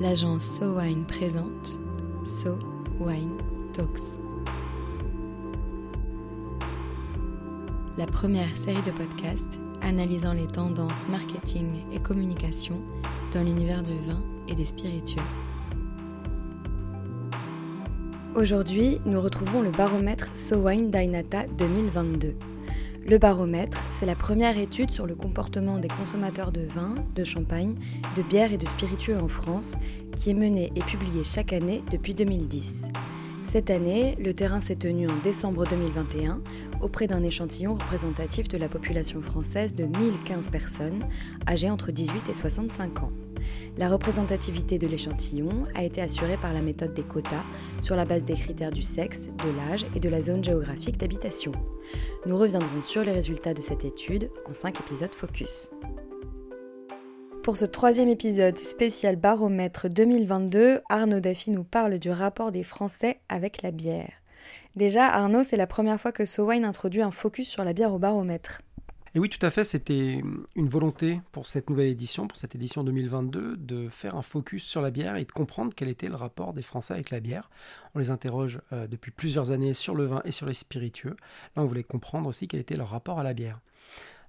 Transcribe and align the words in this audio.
l'agence 0.00 0.58
So 0.58 0.78
Wine 0.78 1.04
présente 1.04 1.78
So 2.24 2.58
Wine 2.98 3.36
Talks. 3.74 4.18
La 7.98 8.06
première 8.06 8.56
série 8.56 8.80
de 8.82 8.92
podcasts 8.92 9.60
analysant 9.82 10.32
les 10.32 10.46
tendances 10.46 11.06
marketing 11.08 11.84
et 11.92 11.98
communication 11.98 12.80
dans 13.34 13.42
l'univers 13.42 13.82
du 13.82 13.92
vin 13.92 14.22
et 14.48 14.54
des 14.54 14.64
spiritueux. 14.64 15.22
Aujourd'hui, 18.34 19.00
nous 19.04 19.20
retrouvons 19.20 19.60
le 19.60 19.70
baromètre 19.70 20.30
So 20.34 20.56
Wine 20.56 20.90
Dainata 20.90 21.46
2022. 21.58 22.36
Le 23.06 23.18
baromètre, 23.18 23.82
c'est 23.90 24.06
la 24.06 24.14
première 24.14 24.58
étude 24.58 24.90
sur 24.90 25.06
le 25.06 25.14
comportement 25.14 25.78
des 25.78 25.88
consommateurs 25.88 26.52
de 26.52 26.60
vin, 26.60 26.94
de 27.14 27.24
champagne, 27.24 27.74
de 28.16 28.22
bière 28.22 28.52
et 28.52 28.58
de 28.58 28.66
spiritueux 28.66 29.18
en 29.18 29.28
France, 29.28 29.74
qui 30.14 30.30
est 30.30 30.34
menée 30.34 30.70
et 30.76 30.80
publiée 30.80 31.24
chaque 31.24 31.52
année 31.52 31.82
depuis 31.90 32.14
2010. 32.14 32.84
Cette 33.42 33.70
année, 33.70 34.16
le 34.20 34.32
terrain 34.32 34.60
s'est 34.60 34.76
tenu 34.76 35.08
en 35.08 35.16
décembre 35.24 35.66
2021 35.66 36.40
auprès 36.80 37.06
d'un 37.06 37.22
échantillon 37.22 37.74
représentatif 37.74 38.48
de 38.48 38.58
la 38.58 38.68
population 38.68 39.20
française 39.22 39.74
de 39.74 39.84
1015 39.84 40.50
personnes 40.50 41.04
âgées 41.48 41.70
entre 41.70 41.90
18 41.90 42.28
et 42.28 42.34
65 42.34 43.02
ans. 43.02 43.12
La 43.78 43.88
représentativité 43.88 44.78
de 44.78 44.86
l'échantillon 44.86 45.66
a 45.74 45.82
été 45.82 46.00
assurée 46.00 46.36
par 46.36 46.52
la 46.52 46.62
méthode 46.62 46.94
des 46.94 47.02
quotas 47.02 47.44
sur 47.82 47.96
la 47.96 48.04
base 48.04 48.24
des 48.24 48.34
critères 48.34 48.70
du 48.70 48.82
sexe, 48.82 49.28
de 49.28 49.56
l'âge 49.56 49.86
et 49.94 50.00
de 50.00 50.08
la 50.08 50.20
zone 50.20 50.44
géographique 50.44 50.96
d'habitation. 50.98 51.52
Nous 52.26 52.36
reviendrons 52.36 52.82
sur 52.82 53.04
les 53.04 53.12
résultats 53.12 53.54
de 53.54 53.60
cette 53.60 53.84
étude 53.84 54.30
en 54.48 54.52
5 54.52 54.78
épisodes 54.80 55.14
focus. 55.14 55.70
Pour 57.42 57.56
ce 57.56 57.64
troisième 57.64 58.10
épisode 58.10 58.58
spécial 58.58 59.16
baromètre 59.16 59.88
2022, 59.88 60.80
Arnaud 60.90 61.20
Daffy 61.20 61.50
nous 61.50 61.64
parle 61.64 61.98
du 61.98 62.10
rapport 62.10 62.52
des 62.52 62.62
Français 62.62 63.20
avec 63.30 63.62
la 63.62 63.70
bière. 63.70 64.12
Déjà, 64.76 65.06
Arnaud, 65.06 65.42
c'est 65.42 65.56
la 65.56 65.66
première 65.66 66.00
fois 66.00 66.12
que 66.12 66.26
SoWine 66.26 66.64
introduit 66.64 67.02
un 67.02 67.10
focus 67.10 67.48
sur 67.48 67.64
la 67.64 67.72
bière 67.72 67.94
au 67.94 67.98
baromètre. 67.98 68.62
Et 69.14 69.18
oui, 69.18 69.28
tout 69.28 69.44
à 69.44 69.50
fait, 69.50 69.64
c'était 69.64 70.22
une 70.54 70.68
volonté 70.68 71.20
pour 71.32 71.48
cette 71.48 71.68
nouvelle 71.68 71.88
édition, 71.88 72.28
pour 72.28 72.38
cette 72.38 72.54
édition 72.54 72.84
2022, 72.84 73.56
de 73.56 73.88
faire 73.88 74.14
un 74.14 74.22
focus 74.22 74.62
sur 74.62 74.82
la 74.82 74.92
bière 74.92 75.16
et 75.16 75.24
de 75.24 75.32
comprendre 75.32 75.72
quel 75.74 75.88
était 75.88 76.08
le 76.08 76.14
rapport 76.14 76.52
des 76.52 76.62
Français 76.62 76.94
avec 76.94 77.10
la 77.10 77.18
bière. 77.18 77.50
On 77.96 77.98
les 77.98 78.10
interroge 78.10 78.60
euh, 78.72 78.86
depuis 78.86 79.10
plusieurs 79.10 79.50
années 79.50 79.74
sur 79.74 79.96
le 79.96 80.06
vin 80.06 80.22
et 80.24 80.30
sur 80.30 80.46
les 80.46 80.54
spiritueux. 80.54 81.16
Là, 81.56 81.62
on 81.62 81.64
voulait 81.64 81.82
comprendre 81.82 82.28
aussi 82.28 82.46
quel 82.46 82.60
était 82.60 82.76
leur 82.76 82.90
rapport 82.90 83.18
à 83.18 83.24
la 83.24 83.34
bière. 83.34 83.58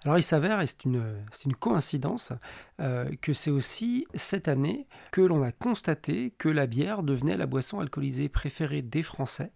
Alors 0.04 0.18
il 0.18 0.24
s'avère, 0.24 0.60
et 0.62 0.66
c'est 0.66 0.86
une, 0.86 1.14
une, 1.46 1.56
coïncidence, 1.56 2.34
euh, 2.80 3.08
que 3.22 3.34
c'est 3.34 3.52
aussi 3.52 4.08
cette 4.16 4.48
année 4.48 4.88
que 5.12 5.22
l'on 5.22 5.44
a 5.44 5.52
constaté 5.52 6.34
que 6.40 6.50
la 6.50 6.66
bière 6.66 7.04
devenait 7.04 7.38
la 7.38 7.46
boisson 7.46 7.80
alcoolisée 7.82 8.30
préférée 8.30 8.82
des 8.82 9.04
Français. 9.04 9.52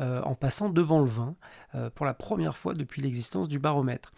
Euh, 0.00 0.22
en 0.22 0.34
passant 0.34 0.70
devant 0.70 1.00
le 1.00 1.10
vin 1.10 1.34
pour 1.94 2.06
la 2.06 2.14
première 2.14 2.56
fois 2.56 2.72
depuis 2.72 3.02
l'existence 3.02 3.48
du 3.48 3.58
baromètre. 3.58 4.14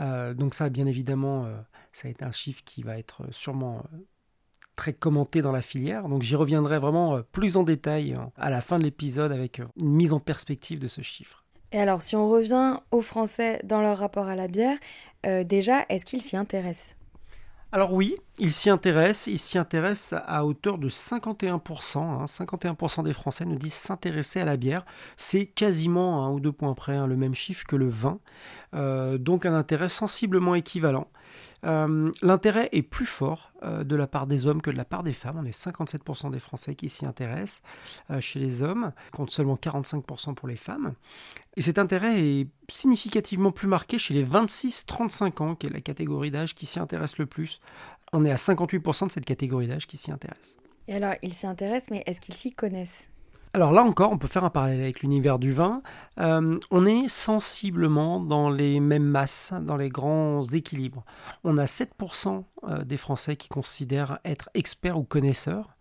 Euh, 0.00 0.34
donc 0.34 0.54
ça, 0.54 0.68
bien 0.68 0.86
évidemment, 0.86 1.44
euh, 1.44 1.56
ça 1.92 2.08
a 2.08 2.10
été 2.10 2.24
un 2.24 2.32
chiffre 2.32 2.62
qui 2.64 2.82
va 2.82 2.98
être 2.98 3.22
sûrement 3.32 3.84
euh, 3.92 3.98
très 4.76 4.92
commenté 4.92 5.42
dans 5.42 5.52
la 5.52 5.62
filière. 5.62 6.08
Donc 6.08 6.22
j'y 6.22 6.36
reviendrai 6.36 6.78
vraiment 6.78 7.20
plus 7.32 7.56
en 7.56 7.62
détail 7.62 8.16
à 8.36 8.50
la 8.50 8.60
fin 8.60 8.78
de 8.78 8.84
l'épisode 8.84 9.32
avec 9.32 9.60
une 9.76 9.90
mise 9.90 10.12
en 10.12 10.20
perspective 10.20 10.78
de 10.78 10.88
ce 10.88 11.02
chiffre. 11.02 11.44
Et 11.72 11.78
alors, 11.78 12.02
si 12.02 12.16
on 12.16 12.28
revient 12.28 12.78
aux 12.90 13.02
Français 13.02 13.60
dans 13.62 13.80
leur 13.80 13.98
rapport 13.98 14.26
à 14.26 14.34
la 14.34 14.48
bière, 14.48 14.76
déjà, 15.22 15.84
est-ce 15.88 16.04
qu'ils 16.04 16.22
s'y 16.22 16.36
intéressent? 16.36 16.96
Alors 17.72 17.92
oui, 17.92 18.16
ils 18.40 18.52
s'y 18.52 18.68
intéressent, 18.68 19.28
ils 19.28 19.38
s'y 19.38 19.56
intéressent 19.56 20.20
à 20.26 20.44
hauteur 20.44 20.76
de 20.76 20.88
51%. 20.88 22.26
51% 22.26 23.00
hein. 23.00 23.02
des 23.04 23.12
Français 23.12 23.44
nous 23.44 23.54
disent 23.54 23.74
s'intéresser 23.74 24.40
à 24.40 24.44
la 24.44 24.56
bière. 24.56 24.84
C'est 25.16 25.46
quasiment 25.46 26.26
un 26.26 26.30
ou 26.32 26.40
deux 26.40 26.50
points 26.50 26.74
près 26.74 26.96
hein, 26.96 27.06
le 27.06 27.16
même 27.16 27.34
chiffre 27.34 27.64
que 27.64 27.76
le 27.76 27.88
vin. 27.88 28.18
Euh, 28.74 29.18
donc 29.18 29.46
un 29.46 29.54
intérêt 29.54 29.88
sensiblement 29.88 30.56
équivalent. 30.56 31.06
Euh, 31.66 32.10
l'intérêt 32.22 32.68
est 32.72 32.82
plus 32.82 33.06
fort 33.06 33.52
euh, 33.62 33.84
de 33.84 33.96
la 33.96 34.06
part 34.06 34.26
des 34.26 34.46
hommes 34.46 34.62
que 34.62 34.70
de 34.70 34.76
la 34.76 34.84
part 34.84 35.02
des 35.02 35.12
femmes. 35.12 35.38
On 35.38 35.44
est 35.44 35.56
57% 35.56 36.30
des 36.30 36.38
Français 36.38 36.74
qui 36.74 36.88
s'y 36.88 37.04
intéressent 37.04 37.62
chez 38.20 38.40
les 38.40 38.62
hommes, 38.62 38.92
contre 39.12 39.32
seulement 39.32 39.56
45% 39.56 40.34
pour 40.34 40.48
les 40.48 40.56
femmes. 40.56 40.94
Et 41.56 41.62
cet 41.62 41.78
intérêt 41.78 42.22
est 42.22 42.48
significativement 42.70 43.52
plus 43.52 43.68
marqué 43.68 43.98
chez 43.98 44.14
les 44.14 44.24
26-35 44.24 45.42
ans, 45.42 45.54
qui 45.54 45.66
est 45.66 45.70
la 45.70 45.80
catégorie 45.80 46.30
d'âge 46.30 46.54
qui 46.54 46.66
s'y 46.66 46.78
intéresse 46.78 47.18
le 47.18 47.26
plus. 47.26 47.60
On 48.12 48.24
est 48.24 48.30
à 48.30 48.36
58% 48.36 49.06
de 49.06 49.12
cette 49.12 49.24
catégorie 49.24 49.66
d'âge 49.66 49.86
qui 49.86 49.96
s'y 49.96 50.10
intéresse. 50.10 50.58
Et 50.88 50.94
alors, 50.94 51.14
ils 51.22 51.32
s'y 51.32 51.46
intéressent, 51.46 51.90
mais 51.90 52.02
est-ce 52.06 52.20
qu'ils 52.20 52.36
s'y 52.36 52.50
connaissent? 52.50 53.08
Alors 53.52 53.72
là 53.72 53.82
encore, 53.82 54.12
on 54.12 54.18
peut 54.18 54.28
faire 54.28 54.44
un 54.44 54.50
parallèle 54.50 54.80
avec 54.80 55.00
l'univers 55.00 55.40
du 55.40 55.52
vin. 55.52 55.82
Euh, 56.18 56.58
on 56.70 56.84
est 56.84 57.08
sensiblement 57.08 58.20
dans 58.20 58.48
les 58.48 58.78
mêmes 58.78 59.04
masses, 59.04 59.52
dans 59.60 59.76
les 59.76 59.88
grands 59.88 60.44
équilibres. 60.44 61.04
On 61.42 61.58
a 61.58 61.64
7% 61.64 62.44
euh, 62.68 62.84
des 62.84 62.96
Français 62.96 63.34
qui 63.34 63.48
considèrent 63.48 64.20
être 64.24 64.50
experts 64.54 64.98
ou 64.98 65.02
connaisseurs, 65.02 65.76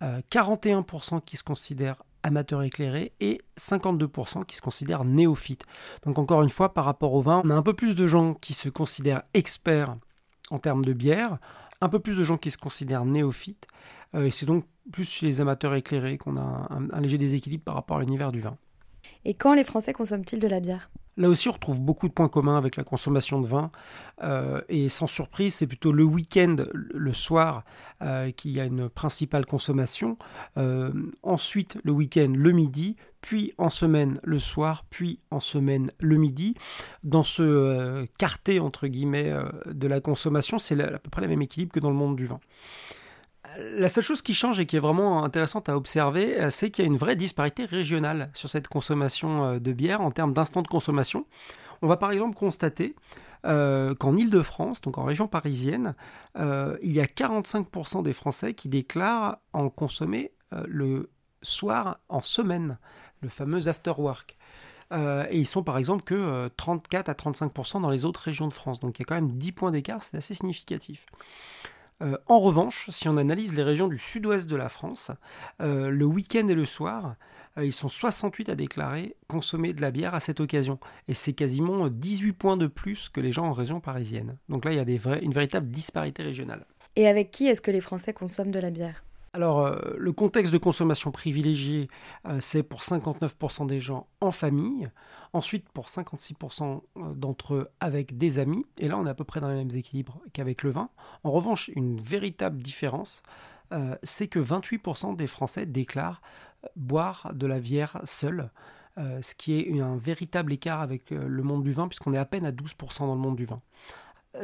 41% 0.00 1.16
euh, 1.16 1.20
qui 1.26 1.36
se 1.36 1.42
considèrent 1.42 2.04
amateurs 2.22 2.62
éclairés 2.62 3.12
et 3.20 3.40
52% 3.58 4.44
qui 4.44 4.54
se 4.54 4.62
considèrent 4.62 5.04
néophytes. 5.04 5.64
Donc 6.04 6.18
encore 6.18 6.42
une 6.42 6.50
fois, 6.50 6.72
par 6.72 6.84
rapport 6.84 7.14
au 7.14 7.20
vin, 7.20 7.42
on 7.44 7.50
a 7.50 7.54
un 7.54 7.62
peu 7.62 7.74
plus 7.74 7.96
de 7.96 8.06
gens 8.06 8.34
qui 8.34 8.54
se 8.54 8.68
considèrent 8.68 9.22
experts 9.34 9.96
en 10.50 10.60
termes 10.60 10.84
de 10.84 10.92
bière, 10.92 11.38
un 11.80 11.88
peu 11.88 11.98
plus 11.98 12.16
de 12.16 12.22
gens 12.22 12.38
qui 12.38 12.52
se 12.52 12.58
considèrent 12.58 13.04
néophytes, 13.04 13.66
et 14.14 14.30
c'est 14.30 14.46
donc 14.46 14.64
plus 14.90 15.08
chez 15.08 15.26
les 15.26 15.40
amateurs 15.40 15.74
éclairés 15.74 16.18
qu'on 16.18 16.36
a 16.36 16.68
un, 16.70 17.00
léger 17.00 17.18
déséquilibre 17.18 17.64
par 17.64 17.74
rapport 17.74 17.98
à 17.98 18.00
l'univers 18.00 18.32
du 18.32 18.40
vin. 18.40 18.56
Et 19.24 19.34
quand 19.34 19.54
les 19.54 19.64
Français 19.64 19.92
consomment-ils 19.92 20.40
de 20.40 20.48
la 20.48 20.60
bière? 20.60 20.90
Là 21.18 21.28
aussi, 21.28 21.48
on 21.48 21.52
retrouve 21.52 21.80
beaucoup 21.80 22.06
de 22.06 22.12
points 22.12 22.28
communs 22.28 22.56
avec 22.56 22.76
la 22.76 22.84
consommation 22.84 23.40
de 23.40 23.46
vin. 23.46 23.72
Euh, 24.22 24.60
et 24.68 24.88
sans 24.88 25.08
surprise, 25.08 25.52
c'est 25.52 25.66
plutôt 25.66 25.90
le 25.90 26.04
week-end, 26.04 26.56
le 26.72 27.12
soir, 27.12 27.64
euh, 28.02 28.30
qu'il 28.30 28.52
y 28.52 28.60
a 28.60 28.64
une 28.64 28.88
principale 28.88 29.44
consommation. 29.44 30.16
Euh, 30.58 30.92
ensuite, 31.24 31.76
le 31.82 31.90
week-end, 31.90 32.32
le 32.36 32.52
midi, 32.52 32.94
puis 33.20 33.52
en 33.58 33.68
semaine, 33.68 34.20
le 34.22 34.38
soir, 34.38 34.84
puis 34.90 35.18
en 35.32 35.40
semaine, 35.40 35.90
le 35.98 36.18
midi. 36.18 36.54
Dans 37.02 37.24
ce 37.24 38.06
quartier, 38.16 38.60
entre 38.60 38.86
guillemets, 38.86 39.34
de 39.66 39.88
la 39.88 40.00
consommation, 40.00 40.58
c'est 40.58 40.80
à 40.80 41.00
peu 41.00 41.10
près 41.10 41.22
le 41.22 41.28
même 41.28 41.42
équilibre 41.42 41.72
que 41.72 41.80
dans 41.80 41.90
le 41.90 41.96
monde 41.96 42.14
du 42.14 42.26
vin. 42.26 42.38
La 43.58 43.88
seule 43.88 44.04
chose 44.04 44.22
qui 44.22 44.34
change 44.34 44.60
et 44.60 44.66
qui 44.66 44.76
est 44.76 44.80
vraiment 44.80 45.24
intéressante 45.24 45.68
à 45.68 45.76
observer, 45.76 46.40
euh, 46.40 46.50
c'est 46.50 46.70
qu'il 46.70 46.84
y 46.84 46.86
a 46.86 46.90
une 46.90 46.96
vraie 46.96 47.16
disparité 47.16 47.64
régionale 47.64 48.30
sur 48.32 48.48
cette 48.48 48.68
consommation 48.68 49.44
euh, 49.44 49.58
de 49.58 49.72
bière 49.72 50.00
en 50.00 50.12
termes 50.12 50.32
d'instant 50.32 50.62
de 50.62 50.68
consommation. 50.68 51.26
On 51.82 51.88
va 51.88 51.96
par 51.96 52.12
exemple 52.12 52.36
constater 52.36 52.94
euh, 53.46 53.96
qu'en 53.96 54.16
Ile-de-France, 54.16 54.80
donc 54.80 54.96
en 54.96 55.02
région 55.02 55.26
parisienne, 55.26 55.94
il 56.36 56.92
y 56.92 57.00
a 57.00 57.06
45% 57.06 58.02
des 58.02 58.12
Français 58.12 58.54
qui 58.54 58.68
déclarent 58.68 59.38
en 59.52 59.70
consommer 59.70 60.32
le 60.66 61.10
soir 61.42 61.98
en 62.08 62.22
semaine, 62.22 62.78
le 63.22 63.28
fameux 63.28 63.66
after 63.68 63.92
work. 63.96 64.36
et 64.92 65.38
ils 65.38 65.46
sont 65.46 65.62
par 65.62 65.78
exemple 65.78 66.04
que 66.04 66.48
34 66.56 67.08
à 67.08 67.12
35% 67.12 67.80
dans 67.80 67.90
les 67.90 68.04
autres 68.04 68.20
régions 68.20 68.46
de 68.46 68.52
France. 68.52 68.78
Donc 68.80 68.98
il 68.98 69.02
y 69.02 69.04
a 69.04 69.06
quand 69.06 69.14
même 69.16 69.32
10 69.32 69.52
points 69.52 69.70
d'écart, 69.72 70.02
c'est 70.02 70.16
assez 70.16 70.34
significatif. 70.34 71.06
Euh, 72.02 72.16
en 72.26 72.38
revanche, 72.38 72.88
si 72.90 73.08
on 73.08 73.16
analyse 73.16 73.54
les 73.54 73.62
régions 73.62 73.88
du 73.88 73.98
sud-ouest 73.98 74.48
de 74.48 74.56
la 74.56 74.68
France, 74.68 75.10
euh, 75.60 75.90
le 75.90 76.04
week-end 76.04 76.46
et 76.48 76.54
le 76.54 76.64
soir, 76.64 77.16
euh, 77.56 77.64
ils 77.64 77.72
sont 77.72 77.88
68 77.88 78.48
à 78.50 78.54
déclarer 78.54 79.16
consommer 79.26 79.72
de 79.72 79.80
la 79.80 79.90
bière 79.90 80.14
à 80.14 80.20
cette 80.20 80.40
occasion. 80.40 80.78
Et 81.08 81.14
c'est 81.14 81.32
quasiment 81.32 81.88
18 81.88 82.32
points 82.32 82.56
de 82.56 82.66
plus 82.66 83.08
que 83.08 83.20
les 83.20 83.32
gens 83.32 83.46
en 83.46 83.52
région 83.52 83.80
parisienne. 83.80 84.36
Donc 84.48 84.64
là, 84.64 84.72
il 84.72 84.76
y 84.76 84.80
a 84.80 85.18
une 85.18 85.32
véritable 85.32 85.68
disparité 85.70 86.22
régionale. 86.22 86.64
Et 86.96 87.08
avec 87.08 87.30
qui 87.30 87.46
est-ce 87.46 87.60
que 87.60 87.70
les 87.70 87.80
Français 87.80 88.12
consomment 88.12 88.50
de 88.50 88.60
la 88.60 88.70
bière? 88.70 89.04
Alors, 89.32 89.60
euh, 89.60 89.78
le 89.96 90.12
contexte 90.12 90.52
de 90.52 90.58
consommation 90.58 91.10
privilégié, 91.10 91.88
euh, 92.26 92.38
c'est 92.40 92.62
pour 92.62 92.80
59% 92.80 93.66
des 93.66 93.78
gens 93.78 94.06
en 94.20 94.30
famille, 94.30 94.90
ensuite 95.32 95.68
pour 95.68 95.88
56% 95.88 96.82
euh, 96.96 97.14
d'entre 97.14 97.54
eux 97.54 97.68
avec 97.80 98.16
des 98.16 98.38
amis, 98.38 98.64
et 98.78 98.88
là 98.88 98.96
on 98.96 99.06
est 99.06 99.10
à 99.10 99.14
peu 99.14 99.24
près 99.24 99.40
dans 99.40 99.48
les 99.48 99.56
mêmes 99.56 99.76
équilibres 99.76 100.20
qu'avec 100.32 100.62
le 100.62 100.70
vin. 100.70 100.88
En 101.24 101.30
revanche, 101.30 101.70
une 101.74 102.00
véritable 102.00 102.62
différence, 102.62 103.22
c'est 104.02 104.28
que 104.28 104.38
28% 104.38 105.14
des 105.14 105.26
Français 105.26 105.66
déclarent 105.66 106.22
boire 106.74 107.30
de 107.34 107.46
la 107.46 107.60
bière 107.60 108.00
seule, 108.04 108.50
ce 108.96 109.34
qui 109.34 109.60
est 109.60 109.78
un 109.78 109.98
véritable 109.98 110.54
écart 110.54 110.80
avec 110.80 111.10
le 111.10 111.42
monde 111.42 111.64
du 111.64 111.72
vin, 111.72 111.86
puisqu'on 111.86 112.14
est 112.14 112.18
à 112.18 112.24
peine 112.24 112.46
à 112.46 112.50
12% 112.50 113.00
dans 113.00 113.14
le 113.14 113.20
monde 113.20 113.36
du 113.36 113.44
vin. 113.44 113.60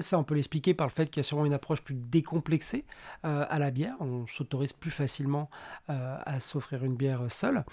Ça, 0.01 0.19
on 0.19 0.25
peut 0.25 0.35
l'expliquer 0.35 0.73
par 0.73 0.87
le 0.87 0.93
fait 0.93 1.07
qu'il 1.07 1.19
y 1.19 1.21
a 1.21 1.25
sûrement 1.25 1.45
une 1.45 1.53
approche 1.53 1.83
plus 1.83 1.95
décomplexée 1.95 2.85
euh, 3.25 3.45
à 3.49 3.59
la 3.59 3.71
bière. 3.71 3.95
On 4.01 4.27
s'autorise 4.27 4.73
plus 4.73 4.91
facilement 4.91 5.51
euh, 5.91 6.17
à 6.25 6.41
s'offrir 6.41 6.85
une 6.85 6.97
bière 6.97 7.21
seule. 7.29 7.65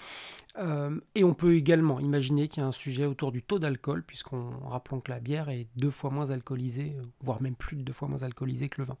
Euh, 0.58 1.00
et 1.14 1.24
on 1.24 1.32
peut 1.32 1.54
également 1.54 2.00
imaginer 2.00 2.48
qu'il 2.48 2.62
y 2.62 2.64
a 2.64 2.68
un 2.68 2.72
sujet 2.72 3.06
autour 3.06 3.32
du 3.32 3.42
taux 3.42 3.58
d'alcool, 3.58 4.02
puisqu'on 4.02 4.50
rappelons 4.68 5.00
que 5.00 5.10
la 5.10 5.20
bière 5.20 5.48
est 5.48 5.66
deux 5.76 5.90
fois 5.90 6.10
moins 6.10 6.30
alcoolisée, 6.30 6.94
voire 7.22 7.40
même 7.40 7.54
plus 7.54 7.76
de 7.76 7.82
deux 7.82 7.94
fois 7.94 8.08
moins 8.08 8.22
alcoolisée 8.22 8.68
que 8.68 8.82
le 8.82 8.88
vin. 8.88 8.96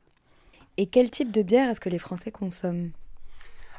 Et 0.78 0.86
quel 0.86 1.10
type 1.10 1.30
de 1.30 1.42
bière 1.42 1.68
est-ce 1.68 1.80
que 1.80 1.90
les 1.90 1.98
Français 1.98 2.30
consomment? 2.30 2.92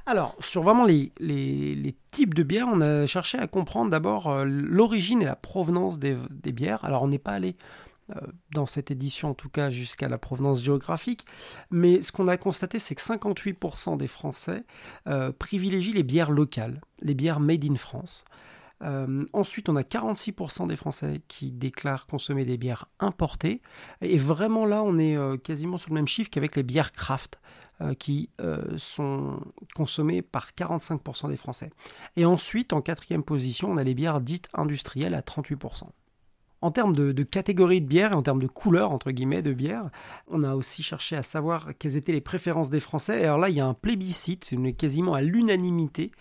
Alors, 0.05 0.35
sur 0.41 0.61
vraiment 0.61 0.83
les, 0.83 1.11
les, 1.19 1.95
types 2.11 2.35
de 2.35 2.43
bières, 2.43 2.67
on 2.71 2.81
a 2.81 3.07
cherché 3.07 3.39
à 3.39 3.47
comprendre 3.47 3.89
d'abord 3.89 4.43
l'origine 4.45 5.21
et 5.21 5.25
la 5.25 5.37
provenance 5.37 5.97
des, 5.97 6.17
des, 6.29 6.51
bières. 6.51 6.83
Alors, 6.83 7.03
on 7.03 7.07
n'est 7.07 7.17
pas 7.17 7.31
allé 7.31 7.55
dans 8.51 8.65
cette 8.65 8.91
édition, 8.91 9.29
en 9.29 9.33
tout 9.33 9.49
cas, 9.49 9.69
jusqu'à 9.69 10.09
la 10.09 10.17
provenance 10.17 10.61
géographique, 10.61 11.25
mais 11.71 12.01
ce 12.01 12.11
qu'on 12.11 12.27
a 12.27 12.37
constaté, 12.37 12.79
c'est 12.79 12.95
que 12.95 13.01
58% 13.01 13.97
des 13.97 14.07
Français 14.07 14.65
euh, 15.07 15.31
privilégient 15.31 15.93
les 15.93 16.03
bières 16.03 16.31
locales, 16.31 16.81
les 17.01 17.13
bières 17.13 17.39
made 17.39 17.65
in 17.65 17.75
France. 17.75 18.25
ensuite, 19.31 19.69
on 19.69 19.77
a 19.77 19.83
46% 19.83 20.67
des 20.67 20.75
Français 20.75 21.21
qui 21.29 21.51
déclarent 21.51 22.05
consommer 22.05 22.43
des 22.43 22.57
bières 22.57 22.87
importées. 22.99 23.61
Et 24.01 24.17
vraiment 24.17 24.65
là, 24.65 24.83
on 24.83 24.99
est 24.99 25.17
quasiment 25.41 25.77
sur 25.77 25.89
le 25.89 25.95
même 25.95 26.07
chiffre 26.07 26.29
qu'avec 26.29 26.57
les 26.57 26.63
bières 26.63 26.91
craft. 26.91 27.39
Euh, 27.81 27.95
qui 27.95 28.29
euh, 28.39 28.77
sont 28.77 29.39
consommées 29.73 30.21
par 30.21 30.51
45% 30.51 31.29
des 31.29 31.37
Français. 31.37 31.71
Et 32.15 32.23
ensuite, 32.23 32.71
en 32.71 32.81
quatrième 32.81 33.23
position, 33.23 33.71
on 33.71 33.77
a 33.77 33.83
les 33.83 33.95
bières 33.95 34.21
dites 34.21 34.47
industrielles 34.53 35.15
à 35.15 35.21
38%. 35.21 35.89
En 36.63 36.71
termes 36.71 36.95
de, 36.95 37.23
catégorie 37.23 37.81
de 37.81 37.85
bière 37.85 38.13
et 38.13 38.15
en 38.15 38.21
termes 38.21 38.41
de 38.41 38.47
couleur, 38.47 38.93
entre 38.93 39.11
guillemets, 39.11 39.41
de 39.41 39.51
bière, 39.51 39.89
on 40.29 40.45
a 40.45 40.55
aussi 40.55 40.81
cherché 40.81 41.17
à 41.17 41.21
savoir 41.21 41.71
quelles 41.77 41.97
étaient 41.97 42.13
les 42.13 42.21
préférences 42.21 42.69
des 42.69 42.79
Français. 42.79 43.21
Alors 43.21 43.37
là, 43.37 43.49
il 43.49 43.57
y 43.57 43.59
a 43.59 43.65
un 43.65 43.73
plébiscite, 43.73 44.55
quasiment 44.77 45.13
à 45.13 45.19
l'unanimité. 45.19 46.11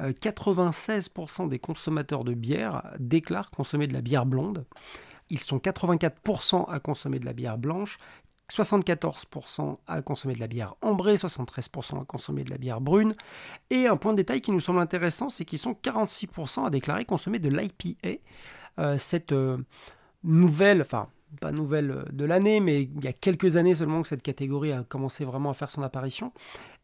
96% 0.00 1.44
euh, 1.44 1.48
des 1.48 1.58
consommateurs 1.58 2.24
de 2.24 2.32
bière 2.32 2.82
déclarent 2.98 3.50
consommer 3.50 3.86
de 3.88 3.92
la 3.92 4.00
bière 4.00 4.24
blonde. 4.24 4.64
Ils 5.28 5.38
sont 5.38 5.58
84% 5.58 6.70
à 6.70 6.80
consommer 6.80 7.18
de 7.18 7.26
la 7.26 7.34
bière 7.34 7.58
blanche, 7.58 7.98
74% 8.50 9.76
à 9.86 10.00
consommer 10.00 10.32
de 10.32 10.40
la 10.40 10.46
bière 10.46 10.76
ambrée, 10.80 11.16
73% 11.16 12.00
à 12.00 12.04
consommer 12.06 12.44
de 12.44 12.50
la 12.50 12.56
bière 12.56 12.80
brune. 12.80 13.14
Et 13.68 13.86
un 13.86 13.98
point 13.98 14.12
de 14.12 14.16
détail 14.16 14.40
qui 14.40 14.50
nous 14.50 14.60
semble 14.60 14.80
intéressant, 14.80 15.28
c'est 15.28 15.44
qu'ils 15.44 15.58
sont 15.58 15.74
46% 15.74 16.64
à 16.64 16.70
déclarer 16.70 17.04
consommer 17.04 17.38
de 17.38 17.50
l'IPA. 17.50 18.22
Euh, 18.80 18.98
cette 18.98 19.32
euh, 19.32 19.58
nouvelle, 20.24 20.80
enfin 20.80 21.08
pas 21.40 21.52
nouvelle 21.52 21.90
euh, 21.92 22.04
de 22.10 22.24
l'année, 22.24 22.58
mais 22.58 22.82
il 22.82 23.04
y 23.04 23.06
a 23.06 23.12
quelques 23.12 23.56
années 23.56 23.74
seulement 23.74 24.02
que 24.02 24.08
cette 24.08 24.22
catégorie 24.22 24.72
a 24.72 24.82
commencé 24.82 25.24
vraiment 25.24 25.50
à 25.50 25.54
faire 25.54 25.70
son 25.70 25.82
apparition. 25.82 26.32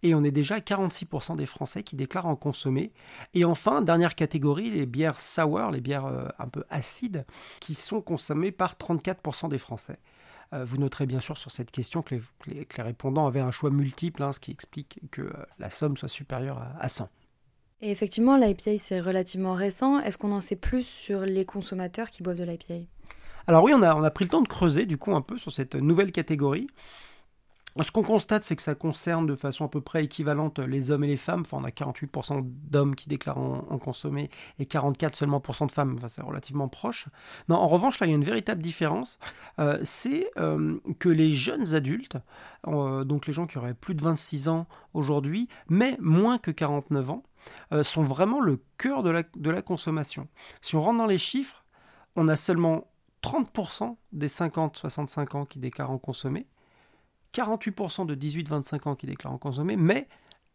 Et 0.03 0.15
on 0.15 0.23
est 0.23 0.31
déjà 0.31 0.57
à 0.57 0.61
46% 0.61 1.37
des 1.37 1.47
Français 1.47 1.83
qui 1.83 1.97
déclarent 1.97 2.27
en 2.27 2.37
consommer. 2.37 2.93
Et 3.35 3.45
enfin, 3.45 3.83
dernière 3.83 4.15
catégorie, 4.15 4.71
les 4.71 4.87
bières 4.87 5.21
sour, 5.21 5.71
les 5.73 5.81
bières 5.81 6.07
un 6.39 6.49
peu 6.49 6.65
acides, 6.71 7.25
qui 7.61 7.75
sont 7.75 8.03
consommées 8.03 8.53
par 8.53 8.75
34% 8.75 9.49
des 9.49 9.59
Français. 9.59 9.99
Vous 10.53 10.77
noterez 10.77 11.07
bien 11.07 11.19
sûr 11.19 11.37
sur 11.37 11.51
cette 11.51 11.71
question 11.71 12.03
que 12.03 12.21
les, 12.47 12.67
répondants 12.79 13.27
avaient 13.27 13.41
un 13.41 13.51
choix 13.51 13.71
multiple, 13.71 14.23
hein, 14.23 14.33
ce 14.33 14.39
qui 14.39 14.53
explique 14.53 15.01
que 15.11 15.33
la 15.59 15.71
somme 15.71 15.97
soit 15.97 16.09
supérieure 16.09 16.63
à, 16.79 16.89
100. 16.89 17.09
Et 17.83 17.91
effectivement, 17.91 18.37
l'IPA, 18.37 18.79
c'est 18.79 19.01
relativement 19.01 19.53
récent. 19.53 20.01
Est-ce 20.01 20.17
qu'on 20.17 20.33
en 20.33 20.41
sait 20.41 20.57
plus 20.57 20.85
sur 20.85 21.21
les 21.21 21.45
consommateurs 21.45 22.11
qui 22.11 22.23
boivent 22.23 22.37
de 22.37 22.45
l'IPA 22.45 22.87
Alors 23.47 23.63
oui, 23.63 23.73
on 23.75 23.83
a, 23.83 24.11
pris 24.11 24.25
le 24.25 24.31
temps 24.31 24.41
de 24.41 24.49
creuser 24.49 24.87
du 24.87 24.97
coup 24.97 25.15
un 25.15 25.21
peu 25.21 25.37
sur 25.37 25.53
cette 25.53 25.75
nouvelle 25.75 26.11
catégorie. 26.11 26.69
Ce 27.83 27.91
qu'on 27.91 28.03
constate, 28.03 28.43
c'est 28.43 28.57
que 28.57 28.63
ça 28.63 28.75
concerne 28.75 29.27
de 29.27 29.37
façon 29.37 29.67
à 29.67 29.69
peu 29.69 29.83
près 29.83 30.05
équivalente 30.05 30.59
les 30.59 30.91
hommes 30.91 31.05
et 31.05 31.09
les 31.09 31.17
femmes. 31.17 31.43
Enfin, 31.43 31.59
on 31.61 31.65
a 31.65 31.69
48% 31.69 32.43
d'hommes 32.43 32.95
qui 32.97 33.09
déclarent 33.09 33.39
en, 33.39 33.79
consommer 33.79 34.31
et 34.59 34.65
44 34.65 35.15
seulement 35.15 35.41
de 35.41 35.71
femmes. 35.71 35.95
Enfin, 35.99 36.09
c'est 36.09 36.23
relativement 36.23 36.69
proche. 36.69 37.09
Non, 37.49 37.57
en 37.57 37.69
revanche, 37.69 38.01
là, 38.01 38.07
il 38.07 38.11
y 38.11 38.13
a 38.13 38.17
une 38.17 38.25
véritable 38.25 38.63
différence. 38.63 39.19
Euh, 39.59 39.79
c'est 39.83 40.31
euh, 40.39 40.79
que 40.99 41.11
les 41.11 41.33
jeunes 41.33 41.75
adultes, 41.75 42.17
euh, 42.67 43.05
donc 43.05 43.27
les 43.27 43.35
gens 43.35 43.47
qui 43.47 43.59
auraient 43.59 43.75
plus 43.75 43.95
de 43.95 44.03
26 44.03 44.49
ans 44.49 44.67
aujourd'hui, 44.95 45.49
mais 45.69 45.99
moins 46.01 46.39
que 46.39 46.51
49 46.51 47.11
ans, 47.11 47.23
sont 47.83 48.03
vraiment 48.03 48.41
le 48.41 48.61
cœur 48.77 49.05
de 49.05 49.11
la, 49.11 49.23
de 49.37 49.51
la 49.51 49.63
consommation. 49.63 50.27
Si 50.63 50.75
on 50.75 50.83
rentre 50.83 50.99
dans 50.99 51.07
les 51.07 51.19
chiffres, 51.19 51.65
on 52.17 52.27
a 52.27 52.35
seulement 52.35 52.89
30% 53.23 53.97
des 54.11 54.27
50-65 54.27 55.37
ans 55.37 55.45
qui 55.45 55.61
déclarent 55.61 55.93
en 55.93 55.99
consommer 55.99 56.49
48% 57.37 58.07
de 58.07 58.15
18-25 58.15 58.89
ans 58.89 58.95
qui 58.95 59.07
déclarent 59.07 59.33
en 59.33 59.39
consommer, 59.39 59.77
mais 59.77 60.09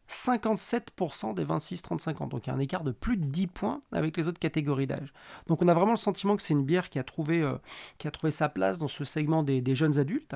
57% 0.10 1.34
des 1.36 1.46
26-35 1.46 2.24
ans. 2.24 2.28
Donc 2.28 2.46
il 2.46 2.50
y 2.50 2.54
a 2.54 2.56
un 2.56 2.60
écart 2.60 2.84
de 2.84 2.92
plus 2.92 3.18
de 3.18 3.26
10 3.26 3.48
points 3.48 3.82
avec 3.92 4.18
les 4.18 4.28
autres 4.28 4.40
catégories 4.40 4.88
d'âge. 4.88 5.14
Donc 5.48 5.62
on 5.62 5.68
a 5.68 5.74
vraiment 5.74 5.92
le 5.92 5.98
sentiment 5.98 6.36
que 6.36 6.42
c'est 6.42 6.54
une 6.54 6.66
bière 6.66 6.90
qui 6.90 7.00
a, 7.00 7.04
trouvé, 7.04 7.42
euh, 7.42 7.56
qui 7.98 8.08
a 8.08 8.12
trouvé 8.12 8.32
sa 8.32 8.50
place 8.50 8.78
dans 8.78 8.88
ce 8.88 9.06
segment 9.06 9.44
des 9.44 9.76
jeunes 9.76 10.00
adultes. 10.00 10.36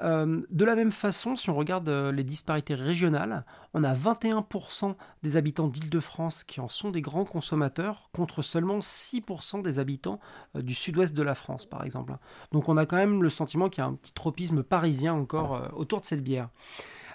Euh, 0.00 0.42
de 0.50 0.64
la 0.64 0.76
même 0.76 0.92
façon, 0.92 1.34
si 1.34 1.50
on 1.50 1.56
regarde 1.56 1.88
euh, 1.88 2.12
les 2.12 2.22
disparités 2.22 2.74
régionales, 2.74 3.44
on 3.74 3.82
a 3.82 3.94
21% 3.94 4.94
des 5.22 5.36
habitants 5.36 5.66
d'Île-de-France 5.66 6.44
qui 6.44 6.60
en 6.60 6.68
sont 6.68 6.90
des 6.90 7.00
grands 7.00 7.24
consommateurs, 7.24 8.08
contre 8.12 8.42
seulement 8.42 8.78
6% 8.78 9.62
des 9.62 9.78
habitants 9.78 10.20
euh, 10.56 10.62
du 10.62 10.74
sud-ouest 10.74 11.14
de 11.14 11.22
la 11.22 11.34
France, 11.34 11.66
par 11.66 11.84
exemple. 11.84 12.16
Donc 12.52 12.68
on 12.68 12.76
a 12.76 12.86
quand 12.86 12.96
même 12.96 13.22
le 13.22 13.30
sentiment 13.30 13.68
qu'il 13.68 13.82
y 13.82 13.86
a 13.86 13.88
un 13.88 13.94
petit 13.94 14.12
tropisme 14.12 14.62
parisien 14.62 15.14
encore 15.14 15.68
autour 15.74 16.00
de 16.00 16.06
cette 16.06 16.22
bière. 16.22 16.48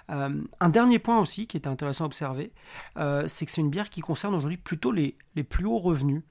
un 0.08 0.68
dernier 0.68 0.98
point 0.98 1.18
aussi 1.18 1.46
qui 1.46 1.56
est 1.56 1.66
intéressant 1.66 2.04
à 2.04 2.06
observer, 2.06 2.52
c'est 3.26 3.46
que 3.46 3.50
c'est 3.50 3.60
une 3.60 3.70
bière 3.70 3.90
qui 3.90 4.00
concerne 4.00 4.34
aujourd'hui 4.34 4.58
plutôt 4.58 4.92
les, 4.92 5.16
plus 5.48 5.64
hauts 5.64 5.78
revenus. 5.78 6.22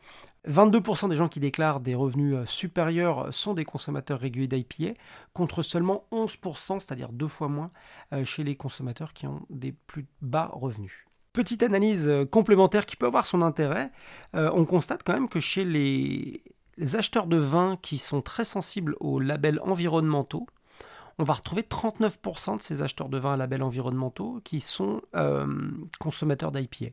22% 0.47 1.07
des 1.07 1.15
gens 1.15 1.29
qui 1.29 1.39
déclarent 1.39 1.79
des 1.79 1.95
revenus 1.95 2.35
euh, 2.35 2.45
supérieurs 2.45 3.33
sont 3.33 3.53
des 3.53 3.63
consommateurs 3.63 4.19
réguliers 4.19 4.47
d'IPA, 4.47 4.99
contre 5.33 5.61
seulement 5.61 6.05
11%, 6.11 6.79
c'est-à-dire 6.79 7.09
deux 7.11 7.27
fois 7.27 7.47
moins, 7.47 7.71
euh, 8.11 8.25
chez 8.25 8.43
les 8.43 8.55
consommateurs 8.55 9.13
qui 9.13 9.25
ont 9.25 9.45
des 9.49 9.71
plus 9.71 10.05
bas 10.21 10.49
revenus. 10.53 11.05
Petite 11.31 11.63
analyse 11.63 12.07
euh, 12.09 12.25
complémentaire 12.25 12.85
qui 12.85 12.97
peut 12.97 13.05
avoir 13.05 13.25
son 13.25 13.41
intérêt, 13.41 13.91
on 14.33 14.65
constate 14.65 15.03
quand 15.03 15.13
même 15.13 15.29
que 15.29 15.39
chez 15.39 15.63
les, 15.63 16.43
acheteurs 16.93 17.27
de 17.27 17.37
vin 17.37 17.77
qui 17.81 17.97
sont 17.97 18.21
très 18.21 18.43
sensibles 18.43 18.95
aux 18.99 19.19
labels 19.19 19.59
environnementaux, 19.63 20.47
on 21.19 21.23
va 21.23 21.33
retrouver 21.33 21.61
39% 21.61 22.57
de 22.57 22.61
ces 22.63 22.81
acheteurs 22.81 23.09
de 23.09 23.17
vin 23.19 23.33
à 23.33 23.37
labels 23.37 23.61
environnementaux 23.61 24.41
qui 24.43 24.59
sont 24.59 25.01
consommateurs 25.99 26.51
d'IPA. 26.51 26.87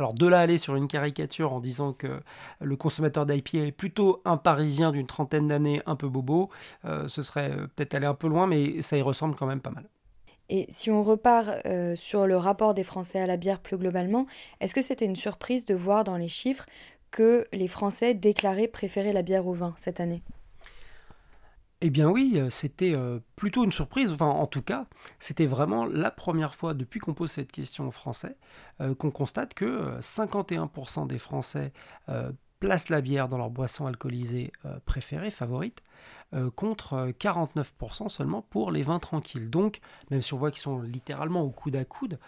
Alors 0.00 0.14
de 0.14 0.26
là 0.26 0.40
aller 0.40 0.56
sur 0.56 0.76
une 0.76 0.88
caricature 0.88 1.52
en 1.52 1.60
disant 1.60 1.92
que 1.92 2.22
le 2.62 2.74
consommateur 2.74 3.26
d'IPA 3.26 3.58
est 3.58 3.70
plutôt 3.70 4.22
un 4.24 4.38
Parisien 4.38 4.92
d'une 4.92 5.06
trentaine 5.06 5.48
d'années, 5.48 5.82
un 5.84 5.94
peu 5.94 6.08
bobo, 6.08 6.48
euh, 6.86 7.06
ce 7.06 7.20
serait 7.20 7.50
euh, 7.50 7.66
peut-être 7.76 7.94
aller 7.94 8.06
un 8.06 8.14
peu 8.14 8.26
loin, 8.26 8.46
mais 8.46 8.80
ça 8.80 8.96
y 8.96 9.02
ressemble 9.02 9.36
quand 9.36 9.44
même 9.44 9.60
pas 9.60 9.68
mal. 9.68 9.84
Et 10.48 10.64
si 10.70 10.90
on 10.90 11.02
repart 11.02 11.50
euh, 11.66 11.96
sur 11.96 12.26
le 12.26 12.38
rapport 12.38 12.72
des 12.72 12.82
Français 12.82 13.20
à 13.20 13.26
la 13.26 13.36
bière 13.36 13.60
plus 13.60 13.76
globalement, 13.76 14.24
est-ce 14.62 14.74
que 14.74 14.80
c'était 14.80 15.04
une 15.04 15.16
surprise 15.16 15.66
de 15.66 15.74
voir 15.74 16.02
dans 16.02 16.16
les 16.16 16.28
chiffres 16.28 16.64
que 17.10 17.46
les 17.52 17.68
Français 17.68 18.14
déclaraient 18.14 18.68
préférer 18.68 19.12
la 19.12 19.20
bière 19.20 19.46
au 19.46 19.52
vin 19.52 19.74
cette 19.76 20.00
année? 20.00 20.22
Eh 21.82 21.90
bien 21.90 22.08
oui, 22.10 22.34
euh, 22.36 22.50
c'était 22.50 22.94
euh, 22.94 23.20
plutôt 23.36 23.64
une 23.64 23.72
surprise. 23.72 24.12
Enfin, 24.12 24.26
en 24.26 24.46
tout 24.46 24.62
cas, 24.62 24.86
c'était 25.18 25.46
vraiment 25.46 25.86
la 25.86 26.10
première 26.10 26.54
fois 26.54 26.74
depuis 26.74 27.00
qu'on 27.00 27.14
pose 27.14 27.30
cette 27.30 27.50
question 27.50 27.88
aux 27.88 27.90
Français 27.90 28.36
euh, 28.80 28.94
qu'on 28.94 29.10
constate 29.10 29.54
que 29.54 29.98
51% 30.00 31.06
des 31.06 31.18
Français 31.18 31.72
placent 32.58 32.90
la 32.90 33.00
bière 33.00 33.28
dans 33.28 33.38
leur 33.38 33.48
boisson 33.48 33.86
alcoolisée 33.86 34.52
préférée, 34.84 35.30
favorite, 35.30 35.82
contre 36.56 37.10
49% 37.18 38.08
seulement 38.08 38.42
pour 38.42 38.70
les 38.70 38.82
vins 38.82 38.98
tranquilles. 38.98 39.48
Donc, 39.48 39.80
même 40.10 40.20
si 40.20 40.34
on 40.34 40.38
voit 40.38 40.50
qu'ils 40.50 40.60
sont 40.60 40.80
littéralement 40.80 41.42
au 41.42 41.50
coude 41.50 41.76
à 41.76 41.84
coude, 41.86 42.18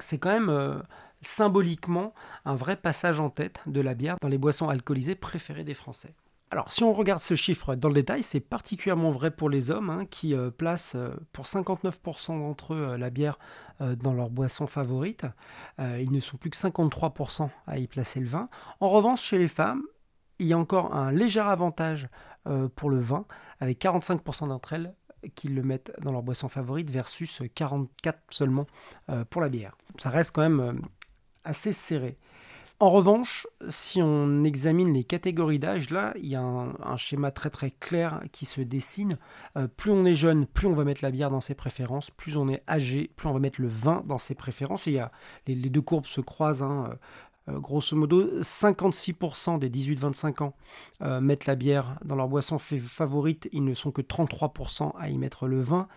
c'est 0.00 0.18
quand 0.18 0.30
même 0.30 0.82
symboliquement 1.20 2.14
un 2.44 2.54
vrai 2.54 2.76
passage 2.76 3.18
en 3.18 3.30
tête 3.30 3.60
de 3.66 3.80
la 3.80 3.94
bière 3.94 4.16
dans 4.20 4.28
les 4.28 4.38
boissons 4.38 4.68
alcoolisées 4.68 5.16
préférées 5.16 5.64
des 5.64 5.74
Français. 5.74 6.14
Alors, 6.50 6.72
si 6.72 6.82
on 6.82 6.94
regarde 6.94 7.20
ce 7.20 7.34
chiffre 7.34 7.74
dans 7.74 7.88
le 7.88 7.94
détail, 7.94 8.22
c'est 8.22 8.40
particulièrement 8.40 9.10
vrai 9.10 9.30
pour 9.30 9.50
les 9.50 9.70
hommes, 9.70 9.90
hein, 9.90 10.06
qui 10.06 10.34
euh, 10.34 10.50
placent 10.50 10.94
euh, 10.94 11.10
pour 11.32 11.44
59% 11.44 12.38
d'entre 12.38 12.72
eux 12.72 12.88
euh, 12.90 12.98
la 12.98 13.10
bière 13.10 13.38
dans 14.00 14.12
leur 14.12 14.28
boisson 14.28 14.66
favorite. 14.66 15.24
ils 15.78 16.10
ne 16.10 16.18
sont 16.18 16.36
plus 16.36 16.50
que 16.50 16.56
53% 16.56 17.48
à 17.68 17.78
y 17.78 17.86
placer 17.86 18.18
le 18.18 18.26
vin. 18.26 18.48
En 18.80 18.88
revanche, 18.88 19.22
chez 19.22 19.38
les 19.38 19.46
femmes, 19.46 19.84
il 20.40 20.48
y 20.48 20.52
a 20.52 20.58
encore 20.58 20.92
un 20.96 21.12
léger 21.12 21.38
avantage 21.38 22.08
pour 22.74 22.90
le 22.90 22.98
vin, 22.98 23.24
avec 23.60 23.80
45% 23.80 24.48
d'entre 24.48 24.72
elles 24.72 24.96
qui 25.36 25.46
le 25.46 25.62
mettent 25.62 25.92
dans 26.02 26.10
leur 26.10 26.24
boisson 26.24 26.48
favorite 26.48 26.90
versus 26.90 27.40
44 27.54 28.18
seulement 28.30 28.66
pour 29.30 29.40
la 29.40 29.48
bière. 29.48 29.76
Ça 29.96 30.10
reste 30.10 30.32
quand 30.32 30.42
même 30.42 30.82
assez 31.44 31.72
serré. 31.72 32.18
En 32.80 32.90
revanche, 32.90 33.48
si 33.70 34.00
on 34.02 34.44
examine 34.44 34.92
les 34.92 35.02
catégories 35.02 35.58
d'âge, 35.58 35.90
là, 35.90 36.14
il 36.16 36.26
y 36.26 36.36
a 36.36 36.42
un, 36.42 36.96
schéma 36.96 37.32
très 37.32 37.50
très 37.50 37.72
clair 37.72 38.22
qui 38.30 38.46
se 38.46 38.60
dessine. 38.60 39.18
Euh, 39.56 39.66
plus 39.66 39.90
on 39.90 40.04
est 40.04 40.14
jeune, 40.14 40.46
plus 40.46 40.68
on 40.68 40.74
va 40.74 40.84
mettre 40.84 41.02
la 41.02 41.10
bière 41.10 41.30
dans 41.30 41.40
ses 41.40 41.54
préférences. 41.54 42.12
Plus 42.12 42.36
on 42.36 42.48
est 42.48 42.62
âgé, 42.68 43.10
plus 43.16 43.26
on 43.28 43.32
va 43.32 43.40
mettre 43.40 43.60
le 43.60 43.66
vin 43.66 44.04
dans 44.06 44.18
ses 44.18 44.36
préférences. 44.36 44.86
il 44.86 45.04
les, 45.48 45.56
deux 45.56 45.80
courbes 45.80 46.06
se 46.06 46.20
croisent. 46.20 46.62
Hein, 46.62 46.90
grosso 47.48 47.96
modo, 47.96 48.40
56% 48.42 49.58
des 49.58 49.70
18-25 49.70 50.42
ans 50.44 50.54
mettent 51.20 51.46
la 51.46 51.56
bière 51.56 51.98
dans 52.04 52.14
leur 52.14 52.28
boisson 52.28 52.58
favorite, 52.58 53.48
ils 53.52 53.64
ne 53.64 53.74
sont 53.74 53.90
que 53.90 54.02
33% 54.02 54.92
à 54.98 55.08
y 55.08 55.18
mettre 55.18 55.48
le 55.48 55.62
vin. 55.62 55.88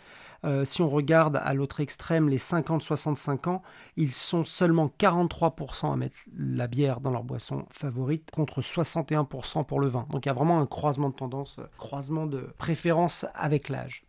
Euh, 0.43 0.65
si 0.65 0.81
on 0.81 0.89
regarde 0.89 1.39
à 1.43 1.53
l'autre 1.53 1.81
extrême 1.81 2.27
les 2.27 2.39
50-65 2.39 3.48
ans, 3.50 3.62
ils 3.95 4.12
sont 4.12 4.43
seulement 4.43 4.91
43% 5.00 5.93
à 5.93 5.95
mettre 5.95 6.15
la 6.36 6.67
bière 6.67 7.00
dans 7.00 7.12
leur 7.12 7.24
boisson 7.24 7.65
favorite 7.69 8.31
contre 8.31 8.62
61% 8.62 9.65
pour 9.65 9.79
le 9.79 9.88
vin. 9.88 10.07
Donc 10.10 10.25
il 10.25 10.29
y 10.29 10.31
a 10.31 10.33
vraiment 10.33 10.60
un 10.60 10.65
croisement 10.65 11.10
de 11.10 11.15
tendance, 11.15 11.60
croisement 11.77 12.25
de 12.25 12.53
préférence 12.57 13.25
avec 13.36 13.69
l'âge. 13.69 14.03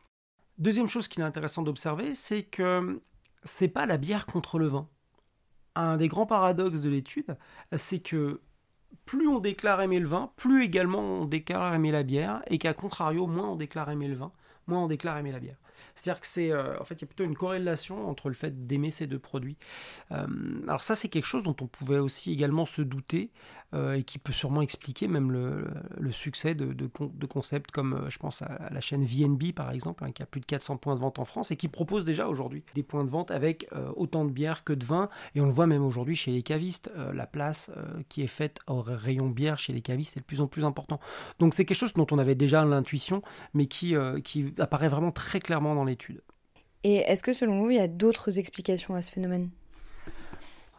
Deuxième 0.58 0.88
chose 0.88 1.08
qu'il 1.08 1.22
est 1.22 1.26
intéressant 1.26 1.62
d'observer, 1.62 2.14
c'est 2.14 2.44
que 2.44 3.02
c'est 3.42 3.68
pas 3.68 3.86
la 3.86 3.98
bière 3.98 4.26
contre 4.26 4.58
le 4.58 4.68
vin. 4.68 4.88
Un 5.74 5.96
des 5.96 6.08
grands 6.08 6.26
paradoxes 6.26 6.82
de 6.82 6.90
l'étude, 6.90 7.36
c'est 7.76 8.00
que 8.00 8.40
plus 9.06 9.26
on 9.26 9.38
déclare 9.38 9.80
aimer 9.80 9.98
le 9.98 10.06
vin, 10.06 10.30
plus 10.36 10.64
également 10.64 11.00
on 11.00 11.24
déclare 11.24 11.74
aimer 11.74 11.90
la 11.90 12.02
bière, 12.02 12.42
et 12.46 12.58
qu'à 12.58 12.74
contrario, 12.74 13.26
moins 13.26 13.50
on 13.50 13.56
déclare 13.56 13.90
aimer 13.90 14.08
le 14.08 14.14
vin, 14.14 14.32
moins 14.66 14.84
on 14.84 14.86
déclare 14.86 15.16
aimer 15.18 15.32
la 15.32 15.40
bière. 15.40 15.56
C'est-à-dire 15.94 16.20
que 16.20 16.26
c'est, 16.26 16.50
euh, 16.50 16.78
en 16.80 16.84
fait, 16.84 16.94
il 16.94 17.02
y 17.02 17.04
a 17.04 17.06
plutôt 17.06 17.24
une 17.24 17.36
corrélation 17.36 18.08
entre 18.08 18.28
le 18.28 18.34
fait 18.34 18.66
d'aimer 18.66 18.90
ces 18.90 19.06
deux 19.06 19.18
produits. 19.18 19.56
Euh, 20.10 20.26
alors 20.66 20.82
ça, 20.82 20.94
c'est 20.94 21.08
quelque 21.08 21.26
chose 21.26 21.44
dont 21.44 21.56
on 21.60 21.66
pouvait 21.66 21.98
aussi 21.98 22.32
également 22.32 22.66
se 22.66 22.82
douter 22.82 23.30
euh, 23.74 23.94
et 23.94 24.02
qui 24.02 24.18
peut 24.18 24.32
sûrement 24.32 24.62
expliquer 24.62 25.08
même 25.08 25.32
le, 25.32 26.12
succès 26.12 26.54
de, 26.54 26.72
de, 26.72 27.26
concepts 27.26 27.70
comme, 27.70 28.06
je 28.08 28.18
pense 28.18 28.42
à, 28.42 28.68
la 28.70 28.80
chaîne 28.80 29.04
VNB 29.04 29.52
par 29.54 29.70
exemple, 29.70 30.04
hein, 30.04 30.12
qui 30.12 30.22
a 30.22 30.26
plus 30.26 30.40
de 30.40 30.46
400 30.46 30.76
points 30.76 30.94
de 30.94 31.00
vente 31.00 31.18
en 31.18 31.24
France 31.24 31.50
et 31.50 31.56
qui 31.56 31.68
propose 31.68 32.04
déjà 32.04 32.28
aujourd'hui 32.28 32.64
des 32.74 32.82
points 32.82 33.04
de 33.04 33.08
vente 33.08 33.30
avec 33.30 33.68
autant 33.96 34.26
de 34.26 34.30
bière 34.30 34.64
que 34.64 34.74
de 34.74 34.84
vin. 34.84 35.08
Et 35.34 35.40
on 35.40 35.46
le 35.46 35.52
voit 35.52 35.66
même 35.66 35.82
aujourd'hui 35.82 36.16
chez 36.16 36.32
les 36.32 36.42
cavistes, 36.42 36.90
la 37.14 37.26
place 37.26 37.70
qui 38.10 38.22
est 38.22 38.26
faite 38.26 38.58
au 38.66 38.82
rayon 38.82 39.30
bière 39.30 39.58
chez 39.58 39.72
les 39.72 39.80
cavistes 39.80 40.18
est 40.18 40.20
de 40.20 40.26
plus 40.26 40.42
en 40.42 40.48
plus 40.48 40.64
important. 40.64 41.00
Donc 41.38 41.54
c'est 41.54 41.64
quelque 41.64 41.78
chose 41.78 41.94
dont 41.94 42.06
on 42.10 42.18
avait 42.18 42.34
déjà 42.34 42.64
l'intuition, 42.66 43.22
mais 43.54 43.66
qui, 43.66 43.94
qui 44.22 44.52
apparaît 44.58 44.88
vraiment 44.88 45.12
très 45.12 45.40
clairement 45.40 45.71
dans 45.74 45.84
l'étude. 45.84 46.20
Et 46.84 46.96
est-ce 46.96 47.22
que 47.22 47.32
selon 47.32 47.60
vous, 47.60 47.70
il 47.70 47.76
y 47.76 47.80
a 47.80 47.88
d'autres 47.88 48.38
explications 48.38 48.94
à 48.94 49.02
ce 49.02 49.12
phénomène? 49.12 49.50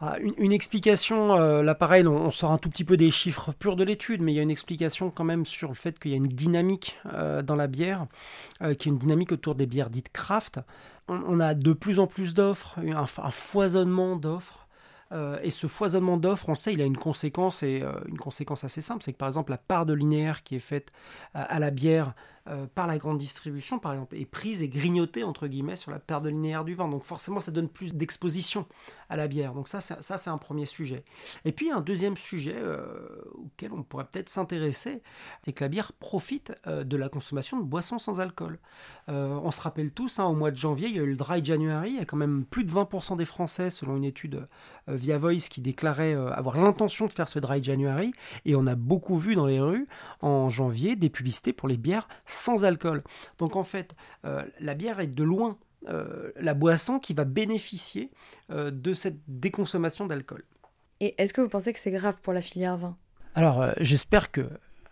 Ah, 0.00 0.18
une, 0.18 0.52
explication, 0.52 1.36
euh, 1.36 1.62
là 1.62 1.74
pareil, 1.74 2.06
on, 2.06 2.30
sort 2.32 2.50
un 2.50 2.58
tout 2.58 2.68
petit 2.68 2.84
peu 2.84 2.96
des 2.96 3.10
chiffres 3.10 3.52
purs 3.52 3.76
de 3.76 3.84
l'étude, 3.84 4.20
mais 4.20 4.32
il 4.32 4.34
y 4.34 4.38
a 4.40 4.42
une 4.42 4.50
explication 4.50 5.10
quand 5.10 5.24
même 5.24 5.46
sur 5.46 5.68
le 5.68 5.74
fait 5.74 5.98
qu'il 5.98 6.10
y 6.10 6.14
a 6.14 6.16
une 6.16 6.26
dynamique 6.26 6.98
euh, 7.12 7.42
dans 7.42 7.54
la 7.54 7.68
bière, 7.68 8.06
euh, 8.60 8.74
qui 8.74 8.88
est 8.88 8.92
une 8.92 8.98
dynamique 8.98 9.32
autour 9.32 9.54
des 9.54 9.66
bières 9.66 9.90
dites 9.90 10.10
craft. 10.12 10.60
On, 11.08 11.38
a 11.38 11.54
de 11.54 11.72
plus 11.72 12.00
en 12.00 12.06
plus 12.06 12.34
d'offres, 12.34 12.78
un, 12.78 13.30
foisonnement 13.30 14.16
d'offres. 14.16 14.66
et 15.42 15.50
ce 15.50 15.66
foisonnement 15.66 16.16
d'offres, 16.16 16.48
on 16.48 16.54
sait, 16.54 16.72
il 16.72 16.80
a 16.80 16.86
une 16.86 16.96
conséquence 16.96 17.62
et 17.62 17.84
une 18.08 18.16
conséquence 18.16 18.64
assez 18.64 18.80
simple, 18.80 19.02
c'est 19.02 19.12
que 19.12 19.18
par 19.18 19.28
exemple 19.28 19.50
la 19.50 19.58
part 19.58 19.84
de 19.84 19.92
linéaire 19.92 20.42
qui 20.42 20.56
est 20.56 20.60
faite 20.60 20.92
à 21.34 21.58
la 21.58 21.70
bière 21.70 22.14
euh, 22.46 22.66
par 22.74 22.86
la 22.86 22.98
grande 22.98 23.16
distribution, 23.16 23.78
par 23.78 23.92
exemple, 23.92 24.16
est 24.16 24.26
prise 24.26 24.62
et 24.62 24.68
grignotée, 24.68 25.24
entre 25.24 25.46
guillemets, 25.46 25.76
sur 25.76 25.90
la 25.90 26.20
de 26.20 26.28
linéaire 26.28 26.66
du 26.66 26.74
vin. 26.74 26.88
Donc 26.88 27.02
forcément, 27.02 27.40
ça 27.40 27.50
donne 27.50 27.70
plus 27.70 27.94
d'exposition 27.94 28.66
à 29.08 29.16
la 29.16 29.28
bière. 29.28 29.54
Donc 29.54 29.66
ça, 29.66 29.80
ça 29.80 30.18
c'est 30.18 30.28
un 30.28 30.36
premier 30.36 30.66
sujet. 30.66 31.04
Et 31.46 31.52
puis 31.52 31.70
un 31.70 31.80
deuxième 31.80 32.18
sujet 32.18 32.56
euh, 32.56 32.86
auquel 33.32 33.72
on 33.72 33.82
pourrait 33.82 34.04
peut-être 34.04 34.28
s'intéresser, 34.28 35.00
c'est 35.42 35.54
que 35.54 35.64
la 35.64 35.68
bière 35.68 35.92
profite 35.94 36.52
euh, 36.66 36.84
de 36.84 36.98
la 36.98 37.08
consommation 37.08 37.58
de 37.58 37.64
boissons 37.64 37.98
sans 37.98 38.20
alcool. 38.20 38.58
on 39.08 39.50
se 39.50 39.60
rappelle 39.62 39.90
tous, 39.90 40.18
hein, 40.18 40.24
au 40.24 40.34
mois 40.34 40.50
de 40.50 40.56
janvier, 40.56 40.88
il 40.88 40.96
y 40.96 40.98
a 40.98 41.02
eu 41.02 41.10
le 41.10 41.16
Dry 41.16 41.42
January, 41.42 41.90
il 41.90 41.96
y 41.96 42.00
a 42.00 42.04
quand 42.04 42.18
même 42.18 42.44
plus 42.44 42.64
de 42.64 42.70
20% 42.70 43.16
des 43.16 43.24
Français, 43.24 43.70
selon 43.70 43.96
une 43.96 44.04
étude 44.04 44.46
via 44.86 45.16
Voice, 45.16 45.48
qui 45.48 45.62
déclaraient 45.62 46.14
avoir 46.14 46.58
l'intention 46.58 47.06
de 47.06 47.12
faire 47.12 47.28
ce 47.28 47.38
Dry 47.38 47.62
January. 47.62 48.12
Et 48.44 48.54
on 48.54 48.66
a 48.66 48.74
beaucoup 48.74 49.18
vu 49.18 49.34
dans 49.34 49.46
les 49.46 49.60
rues, 49.60 49.86
en 50.20 50.50
janvier, 50.50 50.96
des 50.96 51.08
publicités 51.08 51.52
pour 51.52 51.68
les 51.68 51.76
bières 51.78 52.06
alcool. 52.62 53.02
Donc 53.38 53.56
en 53.56 53.62
fait, 53.62 53.94
euh, 54.24 54.42
la 54.60 54.74
bière 54.74 55.00
est 55.00 55.06
de 55.06 55.24
loin 55.24 55.58
euh, 55.88 56.32
la 56.36 56.54
boisson 56.54 56.98
qui 56.98 57.12
va 57.12 57.24
bénéficier 57.24 58.10
euh, 58.50 58.70
de 58.70 58.94
cette 58.94 59.18
déconsommation 59.28 60.06
d'alcool. 60.06 60.44
Et 61.00 61.14
est-ce 61.18 61.34
que 61.34 61.40
vous 61.40 61.48
pensez 61.48 61.72
que 61.72 61.78
c'est 61.78 61.90
grave 61.90 62.16
pour 62.22 62.32
la 62.32 62.40
filière 62.40 62.76
vin? 62.76 62.96
Alors 63.34 63.66
j'espère 63.80 64.30
que 64.30 64.48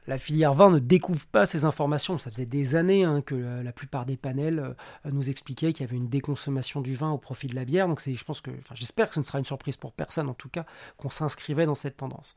la 0.09 0.19
filière 0.19 0.53
vin 0.53 0.69
ne 0.69 0.81
découvre 0.81 1.25
pas 1.29 1.47
ces 1.47 1.65
informations. 1.65 2.19
Ça 2.19 2.31
faisait 2.31 2.45
des 2.45 2.75
années 2.75 3.05
hein, 3.05 3.23
que 3.23 3.37
la, 3.63 3.73
plupart 3.73 4.05
des 4.05 4.17
panels 4.17 4.75
nous 5.05 5.31
expliquaient 5.31 5.73
qu'il 5.73 5.87
y 5.87 5.89
avait 5.89 5.97
une 5.97 6.09
déconsommation 6.09 6.81
du 6.81 6.97
vin 6.97 7.13
au 7.13 7.19
profit 7.19 7.47
de 7.47 7.55
la 7.55 7.65
bière. 7.65 7.87
Donc 7.87 8.03
je 8.05 8.25
pense 8.25 8.41
que, 8.41 8.51
j'espère 8.75 9.09
que 9.09 9.15
ce 9.15 9.21
ne 9.21 9.25
sera 9.25 9.39
une 9.39 9.45
surprise 9.45 9.77
pour 9.77 9.93
personne, 9.93 10.29
en 10.29 10.35
tout 10.35 10.49
cas, 10.49 10.67
qu'on 10.97 11.09
s'inscrivait 11.09 11.67
dans 11.67 11.77
cette 11.77 11.99
tendance. 11.99 12.35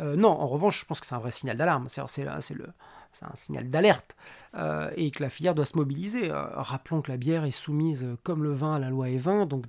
Non, 0.00 0.30
en 0.30 0.46
revanche, 0.46 0.80
je 0.80 0.86
pense 0.86 1.00
que 1.00 1.06
c'est 1.06 1.14
un 1.14 1.18
vrai 1.18 1.30
signal 1.30 1.56
d'alarme. 1.56 1.86
C'est 1.88 2.00
un 2.00 3.34
signal 3.34 3.70
d'alerte 3.70 4.16
euh, 4.54 4.90
et 4.96 5.10
que 5.10 5.22
la 5.22 5.30
filière 5.30 5.54
doit 5.54 5.64
se 5.64 5.76
mobiliser. 5.76 6.30
Euh, 6.30 6.44
rappelons 6.54 7.02
que 7.02 7.10
la 7.10 7.16
bière 7.16 7.44
est 7.44 7.50
soumise 7.50 8.04
euh, 8.04 8.16
comme 8.22 8.42
le 8.42 8.52
vin 8.52 8.74
à 8.74 8.78
la 8.78 8.90
loi 8.90 9.08
E20, 9.08 9.46
donc 9.46 9.66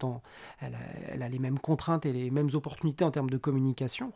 elle, 0.60 1.22
a, 1.22 1.30
les 1.30 1.40
mêmes 1.40 1.60
contraintes 1.60 2.06
et 2.06 2.14
les 2.14 2.32
mêmes 2.32 2.50
opportunités 2.54 3.04
en 3.04 3.12
termes 3.12 3.30
de 3.30 3.38
communication. 3.38 4.12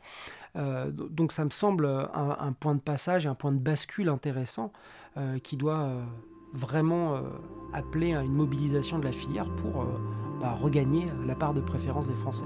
donc 0.56 1.32
ça 1.32 1.44
me 1.44 1.50
semble 1.50 1.86
un, 1.86 2.54
point 2.54 2.76
de 2.76 2.80
passage 2.80 3.26
et 3.26 3.30
un 3.30 3.36
point 3.36 3.52
de 3.52 3.60
bascule 3.60 4.10
intéressant 4.10 4.72
qui 5.44 5.58
doit 5.58 5.90
vraiment 6.54 7.20
appeler 7.74 8.16
à 8.16 8.22
une 8.22 8.34
mobilisation 8.34 9.00
de 9.00 9.06
la 9.06 9.12
filière 9.12 9.50
pour 9.56 9.86
bah, 10.40 10.54
regagner 10.54 11.08
la 11.26 11.36
part 11.36 11.54
de 11.54 11.62
préférence 11.62 12.08
des 12.08 12.16
Français. 12.16 12.46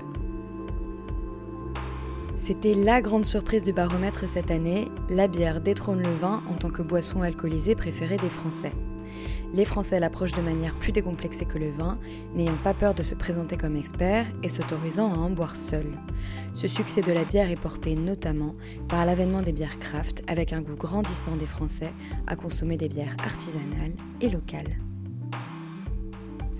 C'était 2.39 2.73
la 2.73 3.01
grande 3.01 3.25
surprise 3.25 3.63
du 3.63 3.73
baromètre 3.73 4.27
cette 4.27 4.49
année, 4.49 4.87
la 5.09 5.27
bière 5.27 5.59
détrône 5.59 6.01
le 6.01 6.15
vin 6.15 6.41
en 6.49 6.53
tant 6.53 6.69
que 6.69 6.81
boisson 6.81 7.21
alcoolisée 7.21 7.75
préférée 7.75 8.15
des 8.15 8.29
Français. 8.29 8.71
Les 9.53 9.65
Français 9.65 9.99
l'approchent 9.99 10.35
de 10.35 10.41
manière 10.41 10.73
plus 10.75 10.93
décomplexée 10.93 11.45
que 11.45 11.57
le 11.57 11.69
vin, 11.69 11.99
n'ayant 12.33 12.57
pas 12.63 12.73
peur 12.73 12.93
de 12.93 13.03
se 13.03 13.13
présenter 13.13 13.57
comme 13.57 13.75
experts 13.75 14.25
et 14.41 14.49
s'autorisant 14.49 15.13
à 15.13 15.17
en 15.17 15.29
boire 15.29 15.57
seuls. 15.57 15.91
Ce 16.53 16.67
succès 16.67 17.01
de 17.01 17.11
la 17.11 17.25
bière 17.25 17.51
est 17.51 17.59
porté 17.59 17.95
notamment 17.95 18.55
par 18.87 19.05
l'avènement 19.05 19.41
des 19.41 19.51
bières 19.51 19.77
craft 19.77 20.23
avec 20.27 20.53
un 20.53 20.61
goût 20.61 20.77
grandissant 20.77 21.35
des 21.35 21.45
Français 21.45 21.91
à 22.25 22.37
consommer 22.37 22.77
des 22.77 22.89
bières 22.89 23.17
artisanales 23.23 23.93
et 24.21 24.29
locales. 24.29 24.77